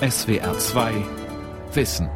[0.00, 0.92] SWR 2
[1.72, 2.10] Wissen.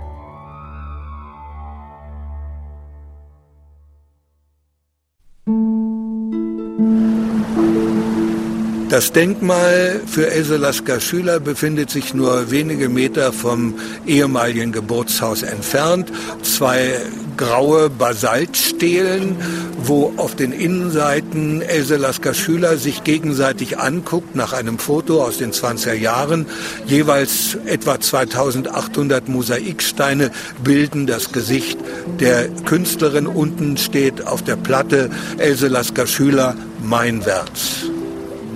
[8.90, 16.12] Das Denkmal für Else Lasker Schüler befindet sich nur wenige Meter vom ehemaligen Geburtshaus entfernt.
[16.42, 17.00] Zwei
[17.41, 19.36] graue Basaltstelen,
[19.82, 25.52] wo auf den Innenseiten Else Lasker Schüler sich gegenseitig anguckt nach einem Foto aus den
[25.52, 26.45] 20er Jahren.
[26.87, 30.30] Jeweils etwa 2800 Mosaiksteine
[30.62, 31.78] bilden das Gesicht
[32.20, 33.27] der Künstlerin.
[33.27, 37.86] Unten steht auf der Platte Else Lasker Schüler, mein Wärts.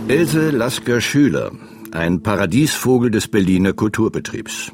[0.08, 1.52] Else Lasker-Schüler,
[1.91, 4.72] ein Paradiesvogel des Berliner Kulturbetriebs.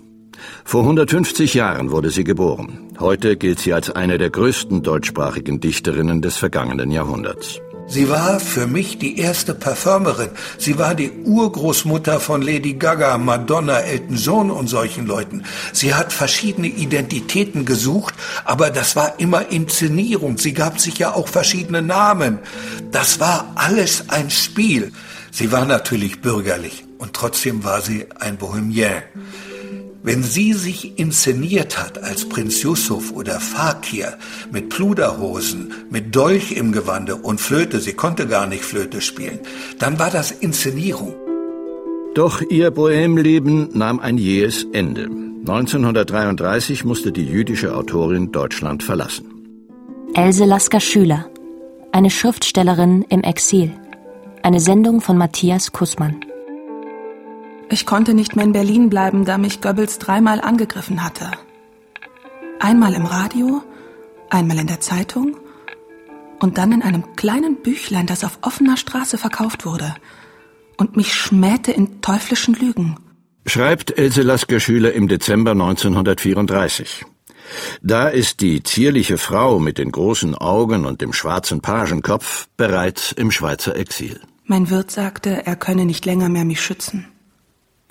[0.65, 2.91] Vor 150 Jahren wurde sie geboren.
[2.99, 7.61] Heute gilt sie als eine der größten deutschsprachigen Dichterinnen des vergangenen Jahrhunderts.
[7.91, 10.31] Sie war für mich die erste Performerin.
[10.59, 15.43] Sie war die Urgroßmutter von Lady Gaga, Madonna, Elton John und solchen Leuten.
[15.73, 18.15] Sie hat verschiedene Identitäten gesucht,
[18.45, 20.39] aber das war immer Inszenierung.
[20.39, 22.39] Sie gab sich ja auch verschiedene Namen.
[22.93, 24.93] Das war alles ein Spiel.
[25.33, 29.03] Sie war natürlich bürgerlich und trotzdem war sie ein Bohemien.
[30.03, 34.17] Wenn sie sich inszeniert hat als Prinz Yusuf oder Fakir
[34.51, 39.41] mit Pluderhosen, mit Dolch im Gewande und Flöte, sie konnte gar nicht Flöte spielen,
[39.79, 41.15] dann war das Inszenierung.
[42.15, 45.03] Doch ihr Bohemleben nahm ein jähes Ende.
[45.41, 49.27] 1933 musste die jüdische Autorin Deutschland verlassen.
[50.15, 51.27] Else Lasker Schüler,
[51.93, 53.73] eine Schriftstellerin im Exil.
[54.43, 56.21] Eine Sendung von Matthias Kussmann.
[57.73, 61.31] Ich konnte nicht mehr in Berlin bleiben, da mich Goebbels dreimal angegriffen hatte.
[62.59, 63.63] Einmal im Radio,
[64.29, 65.37] einmal in der Zeitung
[66.41, 69.95] und dann in einem kleinen Büchlein, das auf offener Straße verkauft wurde
[70.79, 72.97] und mich schmähte in teuflischen Lügen.
[73.47, 77.05] Schreibt Else Lasker Schüler im Dezember 1934.
[77.83, 83.31] Da ist die zierliche Frau mit den großen Augen und dem schwarzen Pagenkopf bereits im
[83.31, 84.21] Schweizer Exil.
[84.45, 87.07] Mein Wirt sagte, er könne nicht länger mehr mich schützen.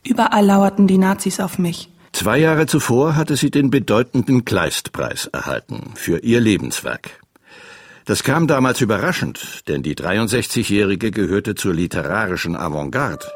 [0.04, 1.90] Überall lauerten die Nazis auf mich.
[2.12, 7.22] Zwei Jahre zuvor hatte sie den bedeutenden Kleistpreis erhalten für ihr Lebenswerk.
[8.06, 13.28] Das kam damals überraschend, denn die 63-Jährige gehörte zur literarischen Avantgarde.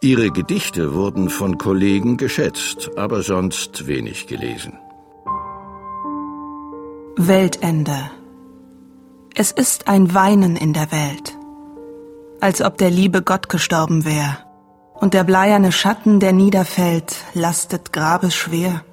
[0.00, 4.72] Ihre Gedichte wurden von Kollegen geschätzt, aber sonst wenig gelesen.
[7.16, 8.10] Weltende.
[9.36, 11.36] Es ist ein Weinen in der Welt
[12.44, 14.43] als ob der liebe Gott gestorben wär.
[14.94, 18.84] Und der bleierne Schatten, der niederfällt, lastet grabesschwer.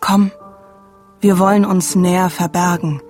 [0.00, 0.32] Komm,
[1.20, 3.00] wir wollen uns näher verbergen.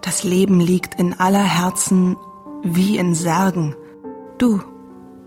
[0.00, 2.16] Das Leben liegt in aller Herzen
[2.62, 3.74] wie in Särgen.
[4.38, 4.62] Du,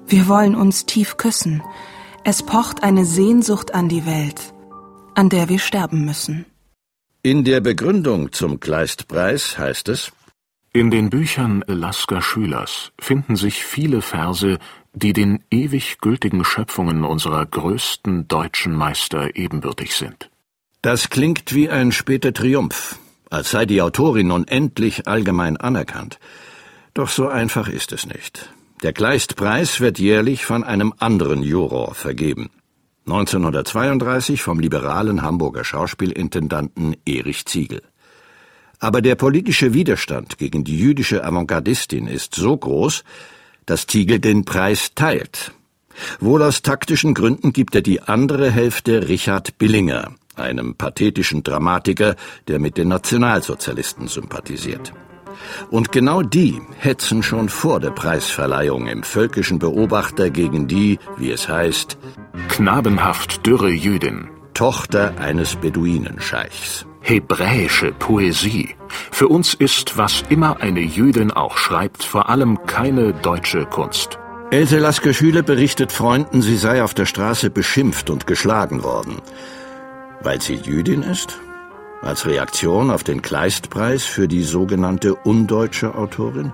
[0.07, 1.61] wir wollen uns tief küssen.
[2.23, 4.53] Es pocht eine Sehnsucht an die Welt,
[5.16, 6.45] an der wir sterben müssen.
[7.21, 10.13] In der Begründung zum Kleistpreis heißt es,
[10.72, 14.59] in den Büchern Lasker Schülers finden sich viele Verse,
[14.94, 20.30] die den ewig gültigen Schöpfungen unserer größten deutschen Meister ebenbürtig sind.
[20.81, 23.00] Das klingt wie ein später Triumph,
[23.30, 26.19] als sei die Autorin nun endlich allgemein anerkannt.
[26.94, 28.50] Doch so einfach ist es nicht.
[28.84, 32.50] Der Kleistpreis wird jährlich von einem anderen Juror vergeben.
[33.07, 37.81] 1932 vom liberalen Hamburger Schauspielintendanten Erich Ziegel.
[38.79, 43.03] Aber der politische Widerstand gegen die jüdische Avantgardistin ist so groß,
[43.66, 45.51] dass Ziegel den Preis teilt.
[46.22, 52.16] Wohl aus taktischen Gründen gibt er die andere Hälfte Richard Billinger, einem pathetischen Dramatiker,
[52.47, 54.94] der mit den Nationalsozialisten sympathisiert.
[55.69, 61.50] Und genau die hetzen schon vor der Preisverleihung im völkischen Beobachter gegen die, wie es
[61.50, 61.97] heißt,
[62.47, 68.75] knabenhaft dürre Jüdin, Tochter eines Beduinenscheichs hebräische Poesie.
[69.12, 74.20] Für uns ist, was immer eine Jüdin auch schreibt, vor allem keine deutsche Kunst.
[74.52, 79.16] Else Lasker Schüler berichtet Freunden, sie sei auf der Straße beschimpft und geschlagen worden.
[80.22, 81.39] Weil sie Jüdin ist?
[82.04, 86.54] Als Reaktion auf den Kleistpreis für die sogenannte undeutsche Autorin?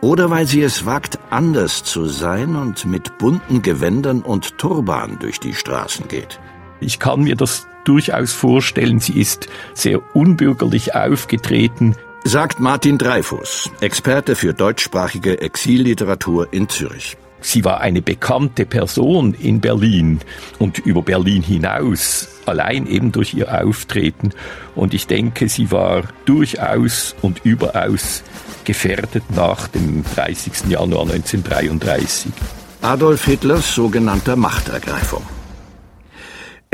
[0.00, 5.40] Oder weil sie es wagt, anders zu sein und mit bunten Gewändern und Turban durch
[5.40, 6.38] die Straßen geht?
[6.78, 11.96] Ich kann mir das durchaus vorstellen, sie ist sehr unbürgerlich aufgetreten.
[12.24, 17.16] Sagt Martin Dreifuß, Experte für deutschsprachige Exilliteratur in Zürich.
[17.44, 20.20] Sie war eine bekannte Person in Berlin
[20.58, 24.30] und über Berlin hinaus, allein eben durch ihr Auftreten.
[24.74, 28.22] Und ich denke, sie war durchaus und überaus
[28.64, 30.70] gefährdet nach dem 30.
[30.70, 32.32] Januar 1933.
[32.80, 35.22] Adolf Hitlers sogenannter Machtergreifung.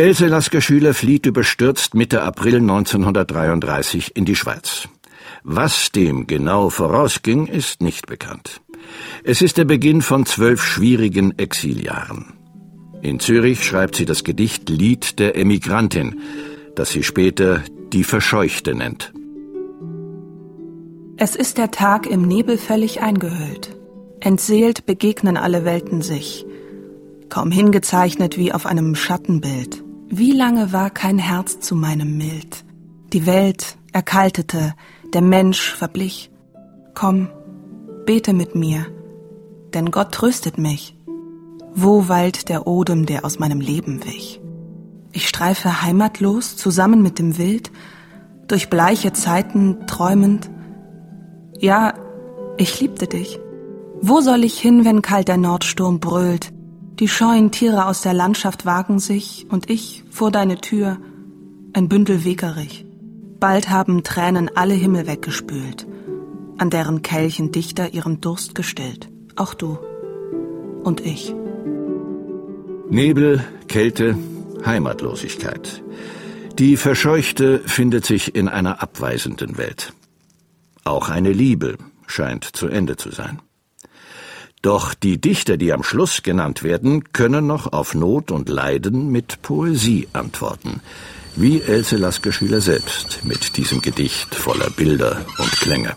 [0.01, 4.89] Else Lasker-Schüler flieht überstürzt Mitte April 1933 in die Schweiz.
[5.43, 8.63] Was dem genau vorausging, ist nicht bekannt.
[9.25, 12.33] Es ist der Beginn von zwölf schwierigen Exiljahren.
[13.03, 16.19] In Zürich schreibt sie das Gedicht Lied der Emigrantin,
[16.77, 17.63] das sie später
[17.93, 19.13] die Verscheuchte nennt.
[21.19, 23.77] Es ist der Tag im Nebel völlig eingehüllt.
[24.21, 26.47] Entseelt begegnen alle Welten sich,
[27.29, 29.85] kaum hingezeichnet wie auf einem Schattenbild.
[30.13, 32.65] Wie lange war kein Herz zu meinem Mild?
[33.13, 34.75] Die Welt erkaltete,
[35.15, 36.33] der Mensch verblich.
[36.95, 37.29] Komm,
[38.07, 38.87] bete mit mir,
[39.73, 40.97] denn Gott tröstet mich.
[41.77, 44.41] Wo weilt der Odem, der aus meinem Leben wich?
[45.13, 47.71] Ich streife heimatlos zusammen mit dem Wild,
[48.49, 50.51] durch bleiche Zeiten träumend.
[51.61, 51.95] Ja,
[52.57, 53.39] ich liebte dich.
[54.03, 56.53] Wo soll ich hin, wenn kalt der Nordsturm brüllt?
[57.01, 60.99] Die scheuen Tiere aus der Landschaft wagen sich, und ich vor deine Tür,
[61.73, 62.85] ein Bündel Wegerich.
[63.41, 65.87] Bald haben Tränen alle Himmel weggespült,
[66.59, 69.09] an deren Kelchen Dichter ihren Durst gestillt.
[69.35, 69.79] Auch du
[70.85, 71.35] und ich.
[72.91, 74.19] Nebel, Kälte,
[74.67, 75.83] Heimatlosigkeit.
[76.59, 79.95] Die Verscheuchte findet sich in einer abweisenden Welt.
[80.85, 83.41] Auch eine Liebe scheint zu Ende zu sein.
[84.63, 89.41] Doch die Dichter, die am Schluss genannt werden, können noch auf Not und Leiden mit
[89.41, 90.81] Poesie antworten,
[91.35, 95.97] wie Else Lasker Schüler selbst mit diesem Gedicht voller Bilder und Klänge.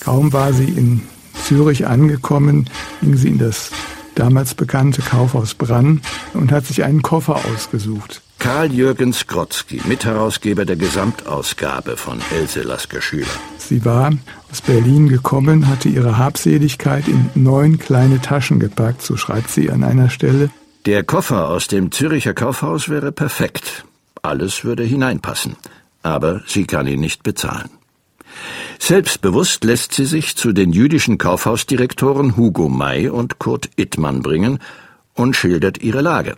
[0.00, 1.02] Kaum war sie in
[1.42, 2.68] Zürich angekommen,
[3.00, 3.70] ging sie in das
[4.14, 6.02] damals bekannte Kaufhaus Brann
[6.34, 8.21] und hat sich einen Koffer ausgesucht.
[8.42, 13.28] Karl Jürgens Grotzky, Mitherausgeber der Gesamtausgabe von Else Lasker Schüler.
[13.56, 14.10] Sie war
[14.50, 19.84] aus Berlin gekommen, hatte ihre Habseligkeit in neun kleine Taschen gepackt, so schreibt sie an
[19.84, 20.50] einer Stelle.
[20.86, 23.84] Der Koffer aus dem Züricher Kaufhaus wäre perfekt.
[24.22, 25.54] Alles würde hineinpassen.
[26.02, 27.70] Aber sie kann ihn nicht bezahlen.
[28.80, 34.58] Selbstbewusst lässt sie sich zu den jüdischen Kaufhausdirektoren Hugo May und Kurt Ittmann bringen
[35.14, 36.34] und schildert ihre Lage.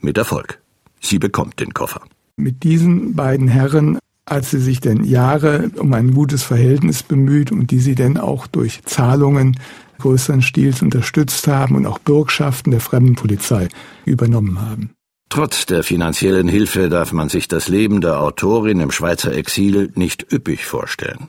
[0.00, 0.61] Mit Erfolg.
[1.02, 2.00] Sie bekommt den Koffer.
[2.36, 7.70] Mit diesen beiden Herren als sie sich denn Jahre um ein gutes Verhältnis bemüht und
[7.70, 9.58] die sie denn auch durch Zahlungen
[9.98, 13.68] größeren Stils unterstützt haben und auch Bürgschaften der Fremdenpolizei
[14.04, 14.90] übernommen haben.
[15.28, 20.32] Trotz der finanziellen Hilfe darf man sich das Leben der Autorin im Schweizer Exil nicht
[20.32, 21.28] üppig vorstellen.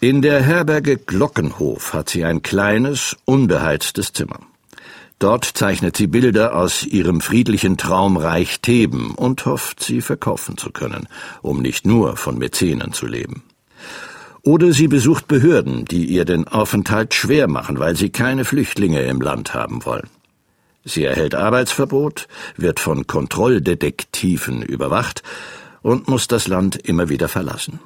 [0.00, 4.40] In der Herberge Glockenhof hat sie ein kleines, unbeheiztes Zimmer.
[5.18, 11.08] Dort zeichnet sie Bilder aus ihrem friedlichen Traumreich Theben und hofft, sie verkaufen zu können,
[11.40, 13.44] um nicht nur von Mäzenen zu leben.
[14.42, 19.20] Oder sie besucht Behörden, die ihr den Aufenthalt schwer machen, weil sie keine Flüchtlinge im
[19.20, 20.10] Land haben wollen.
[20.84, 25.22] Sie erhält Arbeitsverbot, wird von Kontrolldetektiven überwacht
[25.80, 27.80] und muss das Land immer wieder verlassen.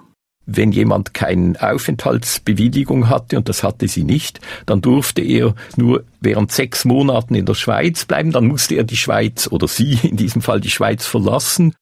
[0.51, 6.53] Wenn jemand keine Aufenthaltsbewilligung hatte, und das hatte sie nicht, dann durfte er nur während
[6.53, 10.41] sechs Monaten in der Schweiz bleiben, dann musste er die Schweiz oder sie in diesem
[10.41, 11.75] Fall die Schweiz verlassen.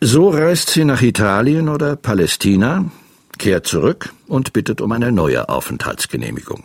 [0.00, 2.90] So reist sie nach Italien oder Palästina,
[3.36, 6.64] kehrt zurück und bittet um eine neue Aufenthaltsgenehmigung.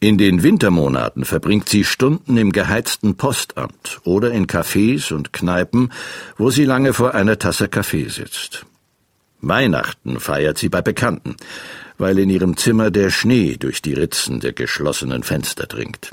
[0.00, 5.92] In den Wintermonaten verbringt sie Stunden im geheizten Postamt oder in Cafés und Kneipen,
[6.36, 8.66] wo sie lange vor einer Tasse Kaffee sitzt.
[9.40, 11.36] Weihnachten feiert sie bei Bekannten,
[11.96, 16.10] weil in ihrem Zimmer der Schnee durch die Ritzen der geschlossenen Fenster dringt.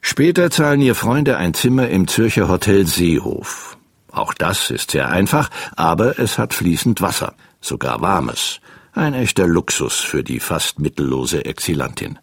[0.00, 3.76] Später zahlen ihr Freunde ein Zimmer im Zürcher Hotel Seehof.
[4.10, 8.60] Auch das ist sehr einfach, aber es hat fließend Wasser, sogar warmes.
[8.92, 12.18] Ein echter Luxus für die fast mittellose Exilantin.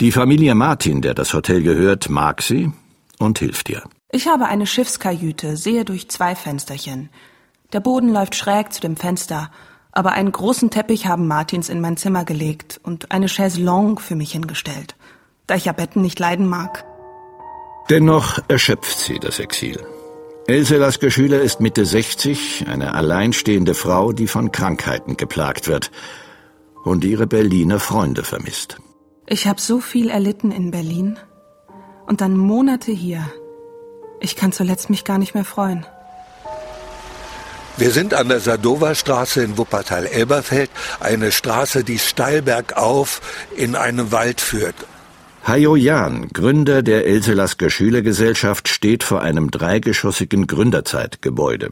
[0.00, 2.72] Die Familie Martin, der das Hotel gehört, mag sie
[3.18, 3.82] und hilft ihr.
[4.10, 7.08] Ich habe eine Schiffskajüte, sehe durch zwei Fensterchen.
[7.72, 9.50] Der Boden läuft schräg zu dem Fenster,
[9.92, 14.32] aber einen großen Teppich haben Martins in mein Zimmer gelegt und eine Chaiselongue für mich
[14.32, 14.96] hingestellt,
[15.46, 16.84] da ich ja Betten nicht leiden mag.
[17.90, 19.78] Dennoch erschöpft sie das Exil.
[20.46, 25.90] Else Lasker Schüler ist Mitte 60, eine alleinstehende Frau, die von Krankheiten geplagt wird
[26.84, 28.78] und ihre Berliner Freunde vermisst.
[29.26, 31.18] Ich habe so viel erlitten in Berlin
[32.06, 33.24] und dann Monate hier.
[34.20, 35.86] Ich kann zuletzt mich gar nicht mehr freuen.
[37.76, 43.20] Wir sind an der Sadowa-Straße in Wuppertal-Elberfeld, eine Straße, die steil bergauf
[43.56, 44.74] in einen Wald führt.
[45.46, 51.70] Hayo Jan, Gründer der Else Lasker Schülergesellschaft, steht vor einem dreigeschossigen Gründerzeitgebäude.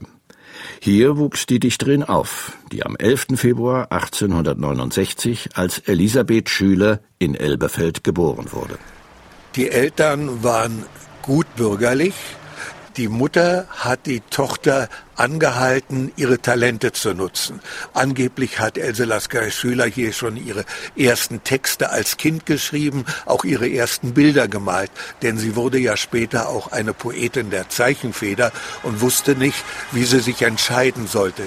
[0.81, 3.27] Hier wuchs die Dichterin auf, die am 11.
[3.35, 8.77] Februar 1869 als Elisabeth Schüler in Elberfeld geboren wurde.
[9.55, 10.85] Die Eltern waren
[11.21, 12.15] gut bürgerlich,
[12.97, 17.61] Die Mutter hat die Tochter angehalten, ihre Talente zu nutzen.
[17.93, 20.65] Angeblich hat Else Lasker Schüler hier schon ihre
[20.97, 26.49] ersten Texte als Kind geschrieben, auch ihre ersten Bilder gemalt, denn sie wurde ja später
[26.49, 28.51] auch eine Poetin der Zeichenfeder
[28.83, 31.43] und wusste nicht, wie sie sich entscheiden sollte.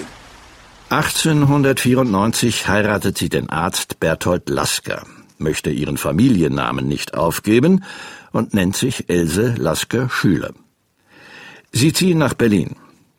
[0.89, 5.05] 1894 heiratet sie den Arzt Berthold Lasker,
[5.37, 7.83] möchte ihren Familiennamen nicht aufgeben
[8.31, 10.51] und nennt sich Else Lasker Schüler.
[11.77, 12.77] Sie ziehen nach Berlin.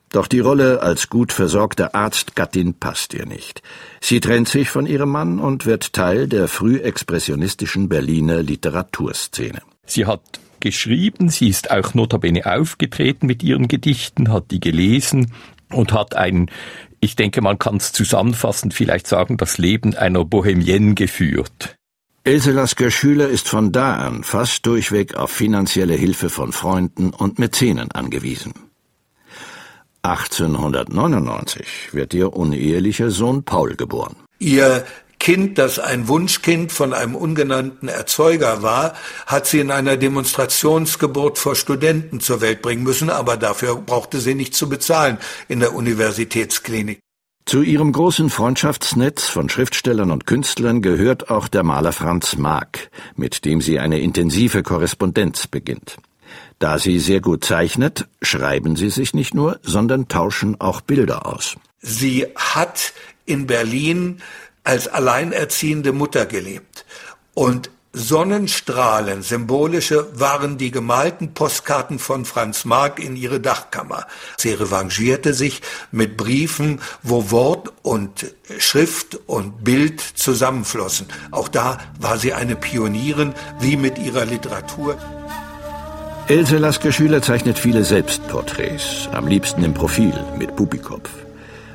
[0.09, 3.61] Doch die Rolle als gut versorgte Arztgattin passt ihr nicht.
[4.01, 9.61] Sie trennt sich von ihrem Mann und wird Teil der frühexpressionistischen Berliner Literaturszene.
[9.85, 10.21] Sie hat
[10.59, 15.31] geschrieben, sie ist auch notabene aufgetreten mit ihren Gedichten, hat die gelesen
[15.69, 16.49] und hat ein
[16.99, 21.76] ich denke, man kann es zusammenfassend vielleicht sagen, das Leben einer Bohemienne geführt.
[22.27, 27.39] Else Lasker Schüler ist von da an fast durchweg auf finanzielle Hilfe von Freunden und
[27.39, 28.53] Mäzenen angewiesen.
[30.01, 34.17] 1899 wird ihr unehelicher Sohn Paul geboren.
[34.39, 34.85] Ihr
[35.21, 38.93] Kind, das ein Wunschkind von einem ungenannten Erzeuger war,
[39.25, 44.35] hat sie in einer Demonstrationsgeburt vor Studenten zur Welt bringen müssen, aber dafür brauchte sie
[44.35, 45.17] nicht zu bezahlen
[45.47, 46.99] in der Universitätsklinik.
[47.47, 53.45] Zu ihrem großen Freundschaftsnetz von Schriftstellern und Künstlern gehört auch der Maler Franz Marc, mit
[53.45, 55.95] dem sie eine intensive Korrespondenz beginnt.
[56.59, 61.55] Da sie sehr gut zeichnet, schreiben sie sich nicht nur, sondern tauschen auch Bilder aus.
[61.79, 62.91] Sie hat
[63.25, 64.21] in Berlin
[64.65, 66.85] als alleinerziehende Mutter gelebt.
[67.33, 74.05] Und Sonnenstrahlen, symbolische, waren die gemalten Postkarten von Franz Marc in ihre Dachkammer.
[74.37, 81.07] Sie revanchierte sich mit Briefen, wo Wort und Schrift und Bild zusammenflossen.
[81.31, 84.97] Auch da war sie eine Pionierin, wie mit ihrer Literatur.
[86.27, 91.09] Else Lasker Schüler zeichnet viele Selbstporträts, am liebsten im Profil mit Pupikopf.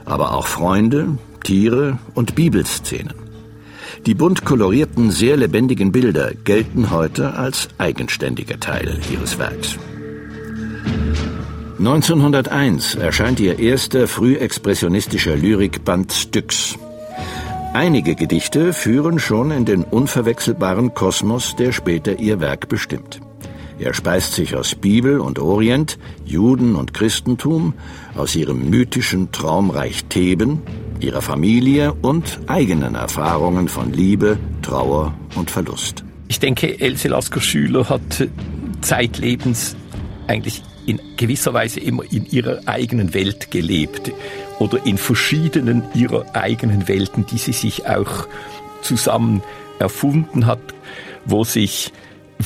[0.05, 3.32] Aber auch Freunde, Tiere und Bibelszenen.
[4.07, 9.79] Die bunt kolorierten, sehr lebendigen Bilder gelten heute als eigenständiger Teil ihres Werks.
[11.79, 16.79] 1901 erscheint ihr erster frühexpressionistischer Lyrikband Styx.
[17.75, 23.21] Einige Gedichte führen schon in den unverwechselbaren Kosmos, der später ihr Werk bestimmt.
[23.83, 27.75] Er speist sich aus Bibel und Orient, Juden und Christentum,
[28.17, 30.63] aus ihrem mythischen Traumreich Theben,
[31.01, 36.05] ihrer Familie und eigenen Erfahrungen von Liebe, Trauer und Verlust.
[36.29, 38.29] Ich denke, Else Lasker Schüler hat
[38.83, 39.75] zeitlebens
[40.29, 44.13] eigentlich in gewisser Weise immer in ihrer eigenen Welt gelebt
[44.61, 48.29] oder in verschiedenen ihrer eigenen Welten, die sie sich auch
[48.81, 49.43] zusammen
[49.81, 50.61] erfunden hat,
[51.25, 51.93] wo sich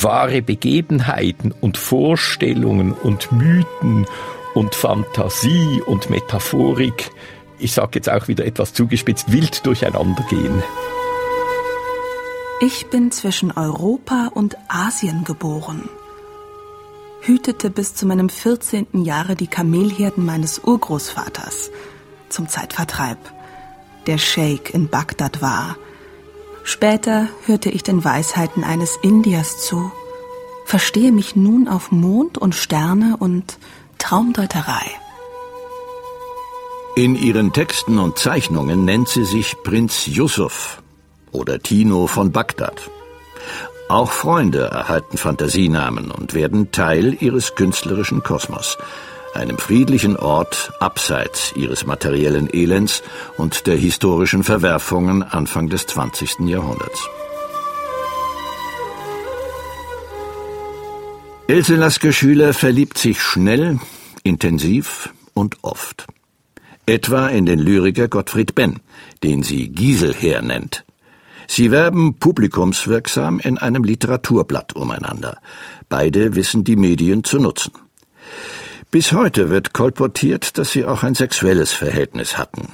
[0.02, 4.06] wahre Begebenheiten und Vorstellungen und Mythen
[4.54, 7.10] und Fantasie und Metaphorik,
[7.58, 10.62] ich sage jetzt auch wieder etwas zugespitzt, wild durcheinander gehen.
[12.60, 15.88] Ich bin zwischen Europa und Asien geboren,
[17.20, 19.04] hütete bis zu meinem 14.
[19.04, 21.70] Jahre die Kamelherden meines Urgroßvaters
[22.30, 23.18] zum Zeitvertreib,
[24.06, 25.76] der Sheikh in Bagdad war,
[26.66, 29.92] Später hörte ich den Weisheiten eines Indiers zu,
[30.64, 33.56] verstehe mich nun auf Mond und Sterne und
[33.98, 34.90] Traumdeuterei.
[36.96, 40.82] In ihren Texten und Zeichnungen nennt sie sich Prinz Yusuf
[41.30, 42.90] oder Tino von Bagdad.
[43.88, 48.76] Auch Freunde erhalten Fantasienamen und werden Teil ihres künstlerischen Kosmos
[49.36, 53.02] einem friedlichen Ort abseits ihres materiellen Elends
[53.36, 56.40] und der historischen Verwerfungen Anfang des 20.
[56.40, 57.08] Jahrhunderts.
[61.48, 63.78] Else Lasker Schüler verliebt sich schnell,
[64.24, 66.06] intensiv und oft.
[66.86, 68.80] Etwa in den Lyriker Gottfried Benn,
[69.22, 70.84] den sie Gieselher nennt.
[71.46, 75.38] Sie werben publikumswirksam in einem Literaturblatt umeinander.
[75.88, 77.72] Beide wissen die Medien zu nutzen.
[78.96, 82.68] Bis heute wird kolportiert, dass sie auch ein sexuelles Verhältnis hatten.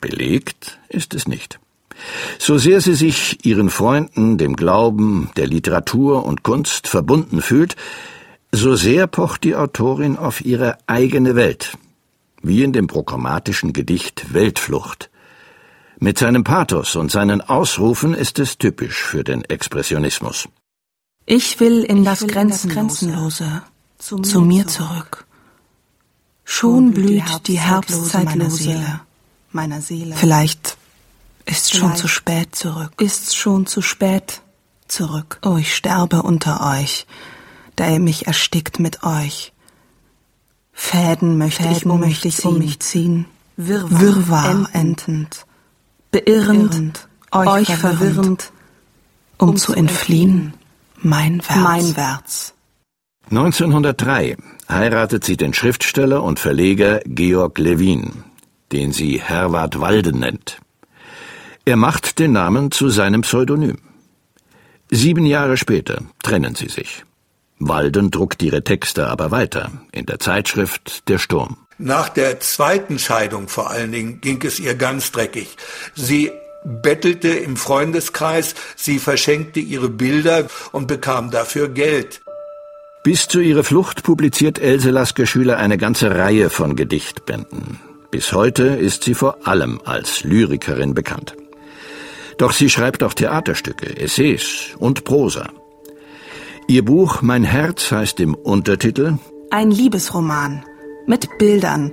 [0.00, 1.60] Belegt ist es nicht.
[2.38, 7.76] So sehr sie sich ihren Freunden, dem Glauben, der Literatur und Kunst verbunden fühlt,
[8.52, 11.76] so sehr pocht die Autorin auf ihre eigene Welt,
[12.40, 15.10] wie in dem programmatischen Gedicht Weltflucht.
[15.98, 20.48] Mit seinem Pathos und seinen Ausrufen ist es typisch für den Expressionismus.
[21.26, 23.62] Ich will in das Grenzenlose, Grenzenlose
[23.98, 25.25] zu, mir, zu mir zurück.
[26.48, 29.00] Schon blüht die Herbstzeitlose
[29.50, 30.14] meiner Seele.
[30.16, 30.78] Vielleicht
[31.44, 32.92] ist Vielleicht schon zu spät zurück.
[32.98, 34.40] Ist schon zu spät
[34.88, 35.38] zurück.
[35.44, 37.06] Oh, ich sterbe unter euch,
[37.74, 39.52] da ihr mich erstickt mit euch.
[40.72, 43.26] Fäden möchte Fäden ich um mich, um mich ziehen,
[43.56, 45.46] Wirrwarr, Wirrwarr entend,
[46.12, 48.52] beirrend, beirrend euch verwirrend,
[49.38, 50.54] um, um zu entfliehen,
[50.98, 51.56] meinwärts.
[51.56, 52.54] meinwärts.
[53.30, 54.36] 1903
[54.68, 58.24] heiratet sie den Schriftsteller und Verleger Georg Levin,
[58.70, 60.60] den sie Herwart Walden nennt.
[61.64, 63.78] Er macht den Namen zu seinem Pseudonym.
[64.90, 67.04] Sieben Jahre später trennen sie sich.
[67.58, 71.56] Walden druckt ihre Texte aber weiter in der Zeitschrift Der Sturm.
[71.78, 75.56] Nach der zweiten Scheidung vor allen Dingen ging es ihr ganz dreckig.
[75.96, 76.30] Sie
[76.64, 82.22] bettelte im Freundeskreis, sie verschenkte ihre Bilder und bekam dafür Geld.
[83.06, 87.78] Bis zu ihrer Flucht publiziert Else Lasker Schüler eine ganze Reihe von Gedichtbänden.
[88.10, 91.36] Bis heute ist sie vor allem als Lyrikerin bekannt.
[92.36, 95.50] Doch sie schreibt auch Theaterstücke, Essays und Prosa.
[96.66, 99.18] Ihr Buch Mein Herz heißt im Untertitel
[99.52, 100.64] Ein Liebesroman
[101.06, 101.92] mit Bildern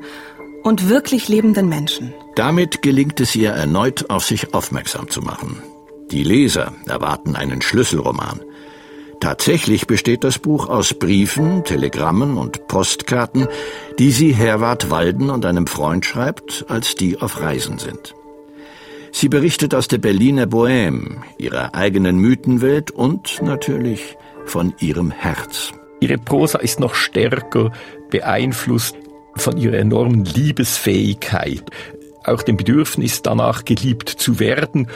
[0.63, 2.12] und wirklich lebenden Menschen.
[2.36, 5.62] Damit gelingt es ihr erneut, auf sich aufmerksam zu machen.
[6.10, 8.39] Die Leser erwarten einen Schlüsselroman.
[9.24, 13.48] Tatsächlich besteht das Buch aus Briefen, Telegrammen und Postkarten,
[13.98, 18.15] die sie Herwart Walden und einem Freund schreibt, als die auf Reisen sind.
[19.13, 25.72] Sie berichtet aus der Berliner Bohème, ihrer eigenen Mythenwelt und natürlich von ihrem Herz.
[26.01, 27.72] Ihre Prosa ist noch stärker
[28.10, 28.98] beeinflusst
[29.38, 31.63] von ihrer enormen Liebesfähigkeit,
[32.25, 34.89] auch dem Bedürfnis danach geliebt zu werden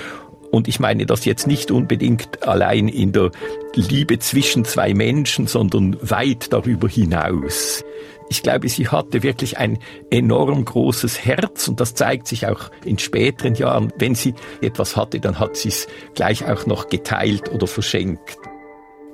[0.51, 3.31] und ich meine das jetzt nicht unbedingt allein in der
[3.75, 7.83] Liebe zwischen zwei Menschen, sondern weit darüber hinaus.
[8.29, 12.99] Ich glaube, sie hatte wirklich ein enorm großes Herz und das zeigt sich auch in
[12.99, 13.93] späteren Jahren.
[13.97, 18.37] Wenn sie etwas hatte, dann hat sie es gleich auch noch geteilt oder verschenkt.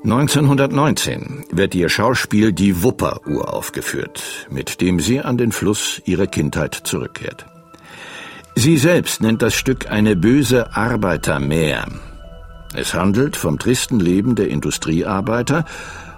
[0.03, 6.73] 1919 wird ihr Schauspiel Die Wupper uraufgeführt, mit dem sie an den Fluss ihrer Kindheit
[6.73, 7.45] zurückkehrt.
[8.55, 11.85] Sie selbst nennt das Stück eine böse Arbeitermähr.
[12.75, 15.65] Es handelt vom tristen Leben der Industriearbeiter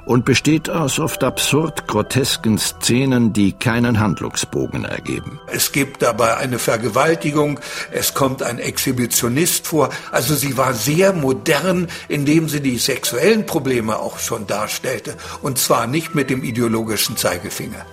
[0.05, 5.39] und besteht aus oft absurd grotesken Szenen, die keinen Handlungsbogen ergeben.
[5.51, 7.59] Es gibt dabei eine Vergewaltigung,
[7.91, 9.89] es kommt ein Exhibitionist vor.
[10.11, 15.15] Also sie war sehr modern, indem sie die sexuellen Probleme auch schon darstellte.
[15.41, 17.85] Und zwar nicht mit dem ideologischen Zeigefinger.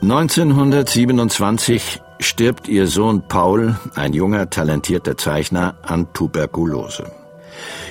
[0.00, 7.10] 1927 stirbt ihr Sohn Paul, ein junger, talentierter Zeichner, an Tuberkulose.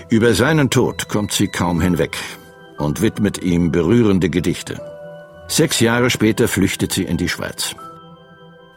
[0.09, 2.17] Über seinen Tod kommt sie kaum hinweg
[2.77, 4.81] und widmet ihm berührende Gedichte.
[5.47, 7.75] Sechs Jahre später flüchtet sie in die Schweiz.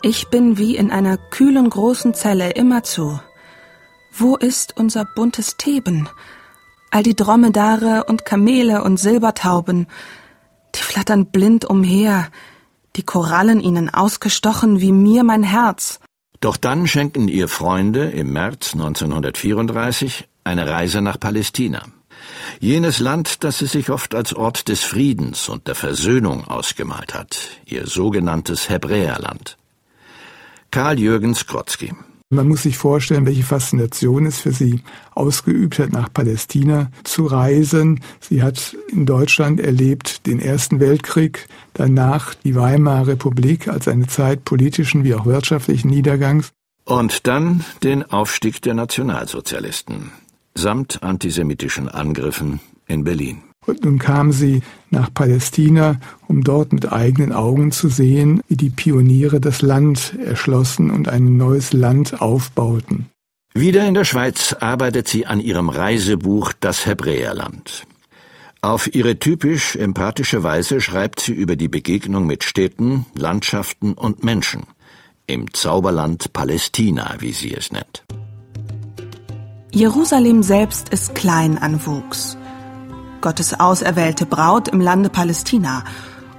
[0.02, 3.20] Ich bin wie in einer kühlen großen Zelle immerzu.
[4.12, 6.08] Wo ist unser buntes Theben?
[6.90, 9.86] All die Dromedare und Kamele und Silbertauben,
[10.74, 12.28] die flattern blind umher,
[12.96, 16.00] die Korallen ihnen ausgestochen wie mir mein Herz.
[16.40, 21.82] Doch dann schenken ihr Freunde im März 1934 eine Reise nach Palästina.
[22.58, 27.48] Jenes Land, das sie sich oft als Ort des Friedens und der Versöhnung ausgemalt hat,
[27.66, 29.56] ihr sogenanntes Hebräerland.
[30.70, 31.94] Karl Jürgens Krotzki
[32.30, 34.80] man muss sich vorstellen, welche Faszination es für sie
[35.14, 38.00] ausgeübt hat, nach Palästina zu reisen.
[38.20, 44.44] Sie hat in Deutschland erlebt den Ersten Weltkrieg, danach die Weimarer Republik als eine Zeit
[44.44, 46.52] politischen wie auch wirtschaftlichen Niedergangs.
[46.84, 50.12] Und dann den Aufstieg der Nationalsozialisten
[50.54, 53.42] samt antisemitischen Angriffen in Berlin.
[53.66, 58.70] Und nun kam sie nach Palästina, um dort mit eigenen Augen zu sehen, wie die
[58.70, 63.06] Pioniere das Land erschlossen und ein neues Land aufbauten.
[63.52, 67.84] Wieder in der Schweiz arbeitet sie an ihrem Reisebuch Das Hebräerland.
[68.62, 74.64] Auf ihre typisch empathische Weise schreibt sie über die Begegnung mit Städten, Landschaften und Menschen
[75.26, 78.04] im Zauberland Palästina, wie sie es nennt.
[79.72, 82.36] Jerusalem selbst ist klein an Wuchs.
[83.20, 85.84] Gottes auserwählte Braut im Lande Palästina,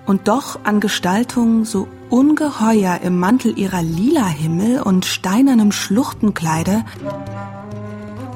[0.06, 6.84] und doch an Gestaltung so ungeheuer im Mantel ihrer lila Himmel und steinernem Schluchtenkleide,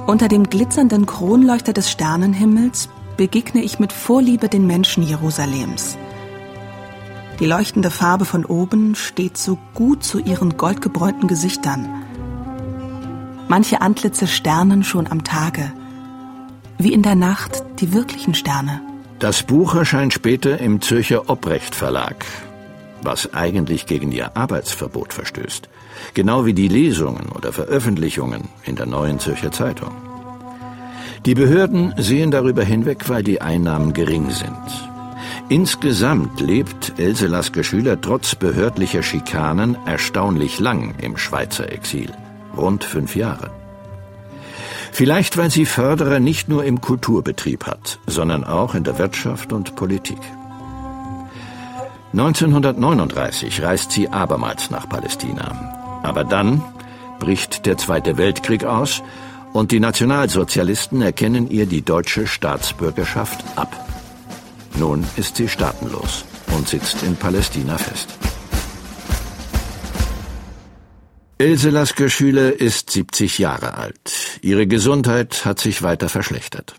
[0.08, 5.97] unter dem glitzernden Kronleuchter des Sternenhimmels begegne ich mit Vorliebe den Menschen Jerusalems.
[7.39, 11.89] Die leuchtende Farbe von oben steht so gut zu ihren goldgebräunten Gesichtern.
[13.47, 15.73] Manche Antlitze sternen schon am Tage–
[16.77, 18.81] wie in der Nacht die wirklichen Sterne.
[19.19, 22.25] Das Buch erscheint später im Zürcher Obrecht Verlag,
[23.01, 25.69] was eigentlich gegen ihr Arbeitsverbot verstößt,
[26.13, 29.91] genau wie die Lesungen oder Veröffentlichungen in der Neuen Zürcher Zeitung.
[31.25, 34.53] Die Behörden sehen darüber hinweg, weil die Einnahmen gering sind.
[35.49, 42.11] Insgesamt lebt Else Lasker Schüler trotz behördlicher Schikanen erstaunlich lang im Schweizer Exil.
[42.55, 43.51] Rund fünf Jahre.
[44.95, 49.75] Vielleicht, weil sie Förderer nicht nur im Kulturbetrieb hat, sondern auch in der Wirtschaft und
[49.75, 50.19] Politik.
[52.13, 55.99] 1939 reist sie abermals nach Palästina.
[56.01, 56.63] Aber dann
[57.19, 59.03] bricht der Zweite Weltkrieg aus
[59.51, 63.75] und die Nationalsozialisten erkennen ihr die deutsche Staatsbürgerschaft ab.
[64.79, 66.23] Nun ist sie staatenlos
[66.55, 68.17] und sitzt in Palästina fest.
[71.37, 74.39] Ilse Lasker-Schüler ist 70 Jahre alt.
[74.41, 76.75] Ihre Gesundheit hat sich weiter verschlechtert.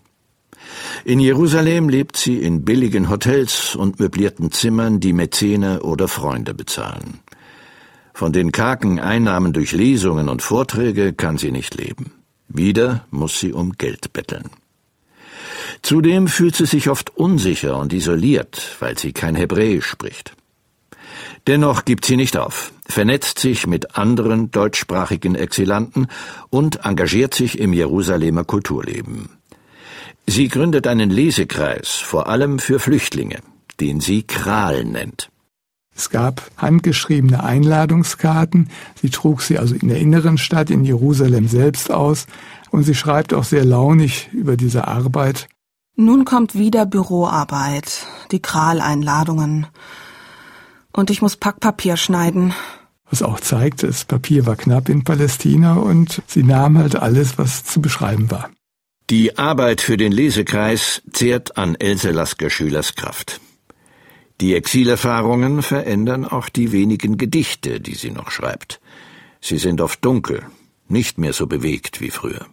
[1.05, 7.19] In Jerusalem lebt sie in billigen Hotels und möblierten Zimmern, die Mäzene oder Freunde bezahlen.
[8.15, 12.13] Von den kargen Einnahmen durch Lesungen und Vorträge kann sie nicht leben.
[12.47, 14.49] Wieder muss sie um Geld betteln.
[15.83, 20.33] Zudem fühlt sie sich oft unsicher und isoliert, weil sie kein Hebräisch spricht.
[21.47, 26.07] Dennoch gibt sie nicht auf, vernetzt sich mit anderen deutschsprachigen Exilanten
[26.49, 29.29] und engagiert sich im Jerusalemer Kulturleben.
[30.27, 33.39] Sie gründet einen Lesekreis, vor allem für Flüchtlinge,
[33.79, 35.29] den sie Kral nennt.
[35.95, 38.69] Es gab handgeschriebene Einladungskarten.
[39.01, 42.27] Sie trug sie also in der inneren Stadt in Jerusalem selbst aus.
[42.69, 45.47] Und sie schreibt auch sehr launig über diese Arbeit.
[45.95, 49.65] Nun kommt wieder Büroarbeit, die Kral-Einladungen.
[50.97, 52.55] Und ich muss Packpapier schneiden.
[53.07, 57.63] Was auch zeigt, das Papier war knapp in Palästina und sie nahm halt alles, was
[57.63, 58.49] zu beschreiben war.
[59.11, 63.39] Die Arbeit für den Lesekreis zehrt an Else Lasker Schülers Kraft.
[64.41, 68.81] Die Exilerfahrungen verändern auch die wenigen Gedichte, die sie noch schreibt.
[69.39, 70.47] Sie sind oft dunkel,
[70.87, 72.47] nicht mehr so bewegt wie früher.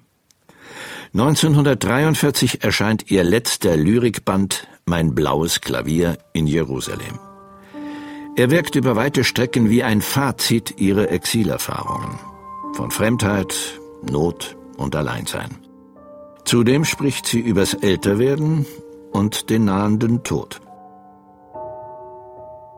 [1.14, 7.18] 1943 erscheint ihr letzter Lyrikband Mein blaues Klavier in Jerusalem.
[8.36, 12.18] Er wirkt über weite Strecken wie ein Fazit ihrer Exilerfahrungen.
[12.72, 13.54] Von Fremdheit,
[14.02, 15.58] Not und Alleinsein.
[16.44, 18.66] Zudem spricht sie übers Älterwerden
[19.12, 20.60] und den nahenden Tod.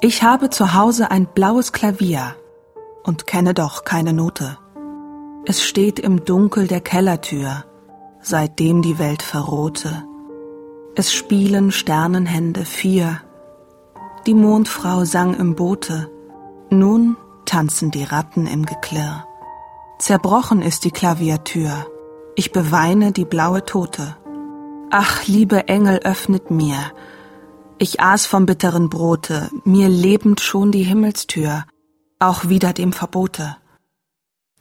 [0.02, 2.36] Ich habe zu Hause ein blaues Klavier
[3.02, 4.58] und kenne doch keine Note.
[5.46, 7.64] Es steht im Dunkel der Kellertür,
[8.20, 10.04] seitdem die Welt verrohte.
[10.96, 13.22] Es spielen Sternenhände vier.
[14.26, 16.10] Die Mondfrau sang im Boote.
[16.68, 19.24] Nun tanzen die Ratten im Geklirr.
[20.00, 21.86] Zerbrochen ist die Klaviertür.
[22.34, 24.16] Ich beweine die blaue Tote.
[24.90, 26.76] Ach, liebe Engel, öffnet mir.
[27.78, 31.64] Ich aß vom bitteren Brote, mir lebend schon die Himmelstür,
[32.18, 33.56] auch wieder dem Verbote.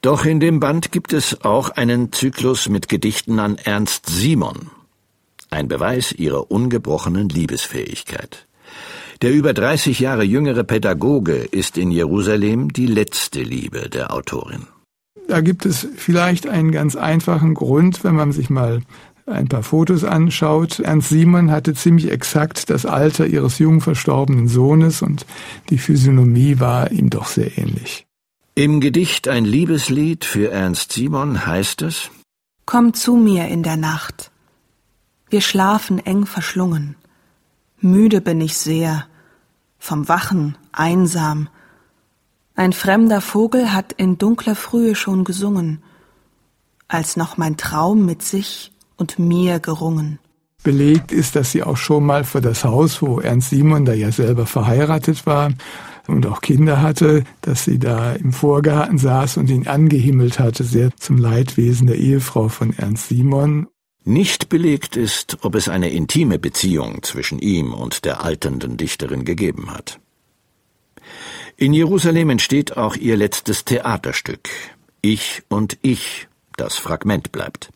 [0.02, 4.70] Doch in dem Band gibt es auch einen Zyklus mit Gedichten an Ernst Simon.
[5.50, 8.46] Ein Beweis ihrer ungebrochenen Liebesfähigkeit.
[9.26, 14.68] Der über 30 Jahre jüngere Pädagoge ist in Jerusalem die letzte Liebe der Autorin.
[15.28, 18.84] Da gibt es vielleicht einen ganz einfachen Grund, wenn man sich mal
[19.26, 20.80] ein paar Fotos anschaut.
[20.80, 25.26] Ernst Simon hatte ziemlich exakt das Alter ihres jung verstorbenen Sohnes und
[25.72, 28.06] die Physiognomie war ihm doch sehr ähnlich.
[28.54, 32.12] Im Gedicht Ein Liebeslied für Ernst Simon heißt es
[32.68, 34.30] Komm zu mir in der Nacht.
[35.32, 36.96] Wir schlafen eng verschlungen.
[37.82, 39.08] Müde bin ich sehr,
[39.78, 41.50] vom Wachen einsam,
[42.56, 45.84] ein fremder Vogel hat in dunkler Frühe schon gesungen,
[46.88, 50.20] als noch mein Traum mit sich und mir gerungen.
[50.64, 54.12] Belegt ist, dass sie auch schon mal vor das Haus, wo Ernst Simon, der ja
[54.12, 55.52] selber verheiratet war
[56.08, 60.96] und auch Kinder hatte, dass sie da im Vorgarten saß und ihn angehimmelt hatte, sehr
[60.96, 63.68] zum Leidwesen der Ehefrau von Ernst Simon.
[64.08, 69.72] Nicht belegt ist, ob es eine intime Beziehung zwischen ihm und der alternden Dichterin gegeben
[69.72, 70.00] hat.
[71.58, 74.48] In Jerusalem entsteht auch ihr letztes Theaterstück
[75.02, 77.72] Ich und ich, das Fragment bleibt.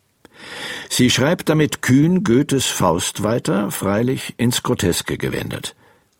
[0.87, 5.75] Sie schreibt damit kühn Goethes Faust weiter, freilich ins Groteske gewendet.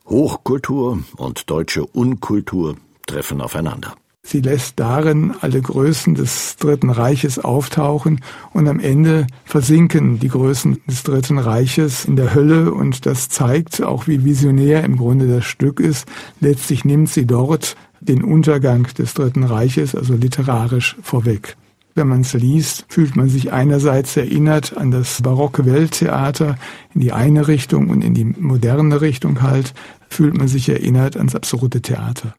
[0.07, 3.95] Hochkultur und deutsche Unkultur treffen aufeinander.
[4.21, 8.21] Sie lässt darin alle Größen des Dritten Reiches auftauchen
[8.53, 13.81] und am Ende versinken die Größen des Dritten Reiches in der Hölle und das zeigt
[13.81, 16.05] auch, wie visionär im Grunde das Stück ist.
[16.41, 21.57] Letztlich nimmt sie dort den Untergang des Dritten Reiches, also literarisch, vorweg.
[21.95, 26.57] Wenn man es liest, fühlt man sich einerseits erinnert an das barocke Welttheater
[26.93, 29.73] in die eine Richtung und in die moderne Richtung halt,
[30.07, 32.35] fühlt man sich erinnert ans absurde Theater.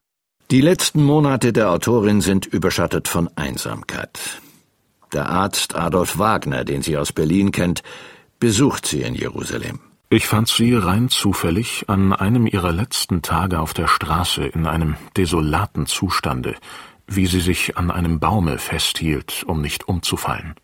[0.51, 4.41] Die letzten Monate der Autorin sind überschattet von Einsamkeit.
[5.13, 7.85] Der Arzt Adolf Wagner, den sie aus Berlin kennt,
[8.41, 9.79] besucht sie in Jerusalem.
[10.09, 14.97] Ich fand sie rein zufällig an einem ihrer letzten Tage auf der Straße in einem
[15.17, 16.57] desolaten Zustande,
[17.07, 20.57] wie sie sich an einem Baume festhielt, um nicht umzufallen.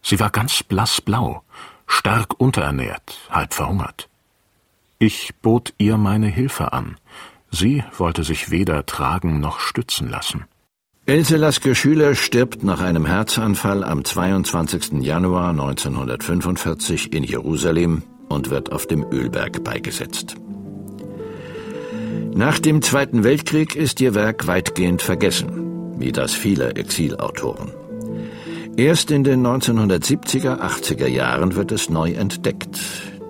[0.00, 1.42] Sie war ganz blassblau,
[1.86, 4.08] stark unterernährt, halb verhungert.
[4.98, 6.96] Ich bot ihr meine Hilfe an.
[7.50, 10.44] Sie wollte sich weder tragen noch stützen lassen.
[11.06, 15.02] Else Laske Schüler stirbt nach einem Herzanfall am 22.
[15.02, 20.34] Januar 1945 in Jerusalem und wird auf dem Ölberg beigesetzt.
[22.34, 27.70] Nach dem Zweiten Weltkrieg ist ihr Werk weitgehend vergessen, wie das vieler Exilautoren.
[28.76, 32.78] Erst in den 1970er, 80er Jahren wird es neu entdeckt.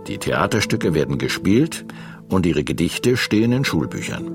[0.09, 1.85] Die Theaterstücke werden gespielt
[2.29, 4.31] und ihre Gedichte stehen in Schulbüchern.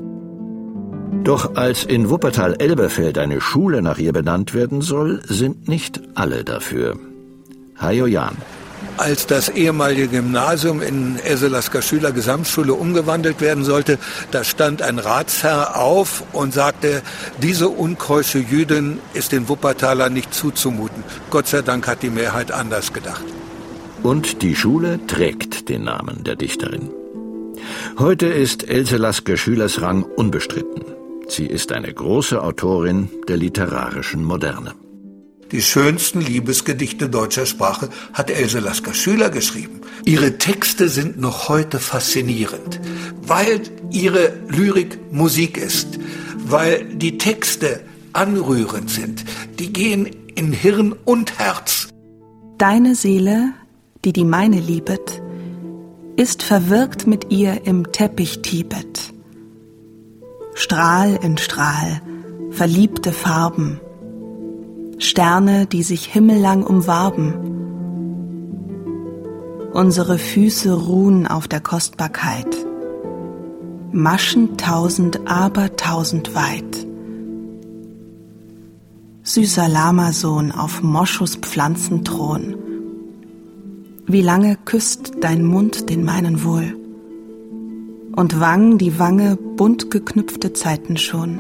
[1.24, 6.98] Doch als in Wuppertal-Elberfeld eine Schule nach ihr benannt werden soll, sind nicht alle dafür.
[7.80, 8.38] Hajo Jan.
[8.98, 13.98] Als das ehemalige Gymnasium in Esselasker Schüler Gesamtschule umgewandelt werden sollte,
[14.32, 17.02] da stand ein Ratsherr auf und sagte,
[17.42, 21.04] diese unkeusche Jüdin ist den Wuppertaler nicht zuzumuten.
[21.30, 23.24] Gott sei Dank hat die Mehrheit anders gedacht.
[24.04, 26.90] Und die Schule trägt den Namen der Dichterin.
[27.98, 30.84] Heute ist Else Lasker Schülers Rang unbestritten.
[31.28, 34.74] Sie ist eine große Autorin der literarischen Moderne.
[35.52, 39.82] Die schönsten Liebesgedichte deutscher Sprache hat Else Lasker Schüler geschrieben.
[40.06, 42.80] Ihre Texte sind noch heute faszinierend,
[43.22, 46.00] weil ihre Lyrik Musik ist,
[46.38, 47.82] weil die Texte
[48.14, 49.26] anrührend sind.
[49.60, 51.90] Die gehen in Hirn und Herz.
[52.58, 53.54] Deine Seele,
[54.06, 55.22] die die meine liebet,
[56.22, 59.12] ist verwirkt mit ihr im Teppich Tibet.
[60.54, 62.00] Strahl in Strahl,
[62.52, 63.80] verliebte Farben,
[65.00, 67.34] Sterne, die sich himmellang umwarben.
[69.74, 72.56] Unsere Füße ruhen auf der Kostbarkeit.
[73.92, 76.86] Maschen tausend, aber tausend weit.
[79.24, 82.61] Süßer Lamasohn auf Moschus Pflanzenthron.
[84.12, 86.76] Wie lange küsst dein Mund den meinen wohl?
[88.14, 91.40] Und Wangen die Wange bunt geknüpfte Zeiten schon.